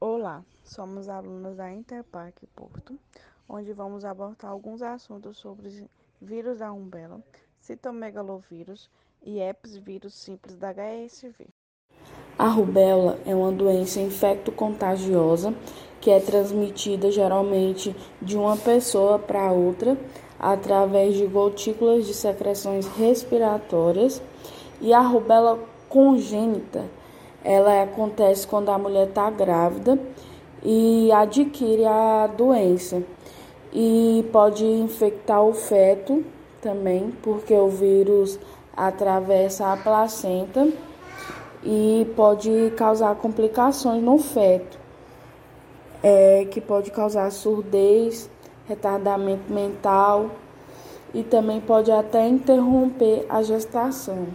Olá, 0.00 0.44
somos 0.62 1.08
alunos 1.08 1.56
da 1.56 1.72
Interpark 1.72 2.46
Porto, 2.54 2.96
onde 3.48 3.72
vamos 3.72 4.04
abordar 4.04 4.48
alguns 4.48 4.80
assuntos 4.80 5.38
sobre 5.38 5.90
vírus 6.22 6.58
da 6.58 6.68
rubéola, 6.68 7.20
citomegalovírus 7.58 8.88
e 9.20 9.40
herpes 9.40 9.76
vírus 9.76 10.14
simples 10.14 10.54
da 10.54 10.72
HSV. 10.72 11.48
A 12.38 12.46
rubéola 12.46 13.18
é 13.26 13.34
uma 13.34 13.50
doença 13.50 13.98
infecto-contagiosa 13.98 15.52
que 16.00 16.12
é 16.12 16.20
transmitida 16.20 17.10
geralmente 17.10 17.92
de 18.22 18.36
uma 18.36 18.56
pessoa 18.56 19.18
para 19.18 19.50
outra 19.50 19.98
através 20.38 21.16
de 21.16 21.26
gotículas 21.26 22.06
de 22.06 22.14
secreções 22.14 22.86
respiratórias 22.86 24.22
e 24.80 24.92
a 24.92 25.00
rubéola 25.00 25.58
congênita 25.88 26.88
ela 27.44 27.82
acontece 27.82 28.46
quando 28.46 28.70
a 28.70 28.78
mulher 28.78 29.08
está 29.08 29.30
grávida 29.30 29.98
e 30.62 31.10
adquire 31.12 31.84
a 31.84 32.26
doença 32.26 33.02
e 33.72 34.28
pode 34.32 34.64
infectar 34.64 35.42
o 35.42 35.52
feto 35.52 36.24
também, 36.60 37.12
porque 37.22 37.54
o 37.54 37.68
vírus 37.68 38.38
atravessa 38.76 39.72
a 39.72 39.76
placenta 39.76 40.68
e 41.62 42.06
pode 42.16 42.72
causar 42.76 43.14
complicações 43.16 44.02
no 44.02 44.18
feto, 44.18 44.78
é, 46.02 46.46
que 46.50 46.60
pode 46.60 46.90
causar 46.90 47.30
surdez, 47.30 48.30
retardamento 48.66 49.52
mental 49.52 50.30
e 51.12 51.22
também 51.22 51.60
pode 51.60 51.90
até 51.90 52.28
interromper 52.28 53.26
a 53.28 53.42
gestação. 53.42 54.28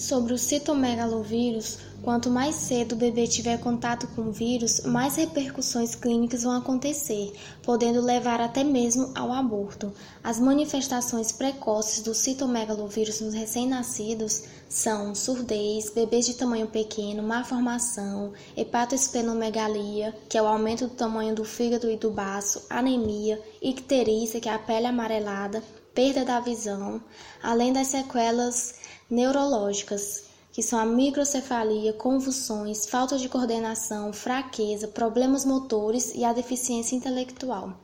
Sobre 0.00 0.32
o 0.32 0.38
citomegalovírus, 0.38 1.76
quanto 2.02 2.30
mais 2.30 2.54
cedo 2.54 2.92
o 2.92 2.96
bebê 2.96 3.26
tiver 3.26 3.60
contato 3.60 4.06
com 4.08 4.22
o 4.22 4.32
vírus, 4.32 4.80
mais 4.80 5.16
repercussões 5.16 5.94
clínicas 5.94 6.42
vão 6.42 6.56
acontecer, 6.56 7.30
podendo 7.62 8.00
levar 8.00 8.40
até 8.40 8.64
mesmo 8.64 9.12
ao 9.14 9.30
aborto. 9.30 9.92
As 10.24 10.40
manifestações 10.40 11.32
precoces 11.32 12.02
do 12.02 12.14
citomegalovírus 12.14 13.20
nos 13.20 13.34
recém-nascidos 13.34 14.44
são 14.70 15.14
surdez, 15.14 15.90
bebês 15.90 16.24
de 16.24 16.32
tamanho 16.32 16.66
pequeno, 16.66 17.22
má 17.22 17.44
formação, 17.44 18.32
hepatosplenomegalia, 18.56 20.16
que 20.30 20.38
é 20.38 20.42
o 20.42 20.46
aumento 20.46 20.86
do 20.86 20.94
tamanho 20.94 21.34
do 21.34 21.44
fígado 21.44 21.90
e 21.90 21.98
do 21.98 22.10
baço, 22.10 22.62
anemia, 22.70 23.38
icterícia, 23.60 24.40
que 24.40 24.48
é 24.48 24.54
a 24.54 24.58
pele 24.58 24.86
amarelada, 24.86 25.62
perda 25.94 26.24
da 26.24 26.40
visão, 26.40 27.02
além 27.42 27.72
das 27.72 27.88
sequelas 27.88 28.74
neurológicas, 29.10 30.24
que 30.52 30.62
são 30.62 30.78
a 30.78 30.86
microcefalia, 30.86 31.92
convulsões, 31.92 32.86
falta 32.86 33.16
de 33.16 33.28
coordenação, 33.28 34.12
fraqueza, 34.12 34.88
problemas 34.88 35.44
motores 35.44 36.12
e 36.14 36.24
a 36.24 36.32
deficiência 36.32 36.96
intelectual. 36.96 37.74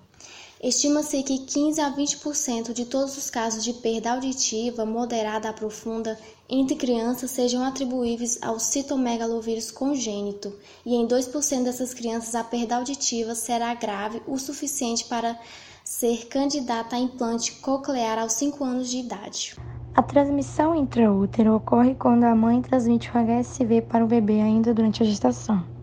Estima-se 0.66 1.22
que 1.22 1.38
15 1.38 1.80
a 1.80 1.94
20% 1.94 2.72
de 2.72 2.86
todos 2.86 3.16
os 3.16 3.30
casos 3.30 3.62
de 3.62 3.72
perda 3.72 4.10
auditiva 4.10 4.84
moderada 4.84 5.48
a 5.48 5.52
profunda 5.52 6.18
entre 6.48 6.74
crianças 6.74 7.30
sejam 7.30 7.64
atribuíveis 7.64 8.36
ao 8.42 8.58
citomegalovírus 8.58 9.70
congênito, 9.70 10.52
e 10.84 10.96
em 10.96 11.06
2% 11.06 11.62
dessas 11.62 11.94
crianças 11.94 12.34
a 12.34 12.42
perda 12.42 12.78
auditiva 12.78 13.36
será 13.36 13.72
grave 13.74 14.20
o 14.26 14.36
suficiente 14.38 15.04
para 15.04 15.38
ser 15.84 16.26
candidata 16.26 16.96
a 16.96 16.98
implante 16.98 17.52
coclear 17.60 18.18
aos 18.18 18.32
5 18.32 18.64
anos 18.64 18.90
de 18.90 18.98
idade. 18.98 19.54
A 19.94 20.02
transmissão 20.02 20.74
intraútero 20.74 21.54
ocorre 21.54 21.94
quando 21.94 22.24
a 22.24 22.34
mãe 22.34 22.60
transmite 22.60 23.08
o 23.08 23.12
HSV 23.12 23.82
para 23.82 24.04
o 24.04 24.08
bebê 24.08 24.40
ainda 24.40 24.74
durante 24.74 25.00
a 25.00 25.06
gestação. 25.06 25.75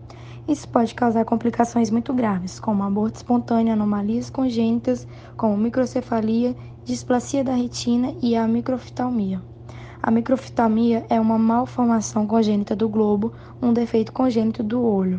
Isso 0.46 0.68
pode 0.68 0.94
causar 0.94 1.24
complicações 1.24 1.90
muito 1.90 2.12
graves, 2.12 2.60
como 2.60 2.82
aborto 2.82 3.16
espontâneo, 3.16 3.72
anomalias 3.72 4.28
congênitas, 4.28 5.08
como 5.38 5.56
microcefalia, 5.56 6.54
displasia 6.84 7.42
da 7.42 7.54
retina 7.54 8.14
e 8.20 8.36
a 8.36 8.46
microftalmia. 8.46 9.40
A 10.02 10.10
microftalmia 10.10 11.06
é 11.08 11.18
uma 11.18 11.38
malformação 11.38 12.26
congênita 12.26 12.76
do 12.76 12.90
globo, 12.90 13.32
um 13.62 13.72
defeito 13.72 14.12
congênito 14.12 14.62
do 14.62 14.82
olho. 14.82 15.18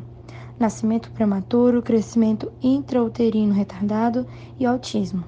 Nascimento 0.59 1.09
prematuro, 1.09 1.81
crescimento 1.81 2.53
intrauterino 2.61 3.51
retardado 3.51 4.27
e 4.59 4.65
autismo. 4.65 5.23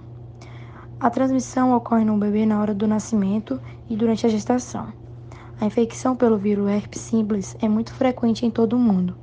A 0.99 1.09
transmissão 1.09 1.75
ocorre 1.75 2.05
no 2.05 2.17
bebê 2.17 2.45
na 2.45 2.61
hora 2.61 2.73
do 2.73 2.87
nascimento 2.87 3.59
e 3.89 3.95
durante 3.95 4.27
a 4.27 4.29
gestação. 4.29 4.93
A 5.59 5.65
infecção 5.65 6.15
pelo 6.15 6.37
vírus 6.37 6.69
herpes 6.69 7.01
simples 7.01 7.57
é 7.59 7.67
muito 7.67 7.91
frequente 7.95 8.45
em 8.45 8.51
todo 8.51 8.73
o 8.73 8.79
mundo. 8.79 9.15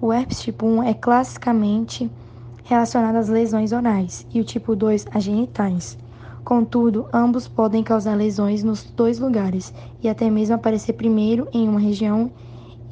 O 0.00 0.12
herpes 0.12 0.40
tipo 0.40 0.64
1 0.64 0.84
é 0.84 0.94
classicamente 0.94 2.08
relacionado 2.62 3.16
às 3.16 3.28
lesões 3.28 3.72
orais 3.72 4.24
e 4.32 4.40
o 4.40 4.44
tipo 4.44 4.76
2 4.76 5.06
a 5.10 5.18
genitais. 5.18 5.98
Contudo, 6.44 7.08
ambos 7.12 7.48
podem 7.48 7.82
causar 7.82 8.14
lesões 8.14 8.62
nos 8.62 8.84
dois 8.84 9.18
lugares 9.18 9.74
e 10.00 10.08
até 10.08 10.30
mesmo 10.30 10.54
aparecer 10.54 10.92
primeiro 10.92 11.48
em 11.52 11.68
uma 11.68 11.80
região 11.80 12.30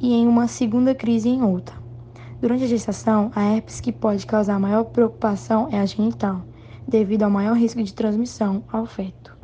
e 0.01 0.13
em 0.13 0.27
uma 0.27 0.49
segunda 0.49 0.93
crise 0.93 1.29
em 1.29 1.41
outra. 1.41 1.75
Durante 2.41 2.65
a 2.65 2.67
gestação, 2.67 3.31
a 3.33 3.41
herpes 3.41 3.79
que 3.79 3.93
pode 3.93 4.25
causar 4.25 4.59
maior 4.59 4.83
preocupação 4.83 5.69
é 5.71 5.79
a 5.79 5.85
genital 5.85 6.41
devido 6.85 7.23
ao 7.23 7.31
maior 7.31 7.55
risco 7.55 7.81
de 7.81 7.93
transmissão 7.93 8.63
ao 8.71 8.85
feto. 8.85 9.36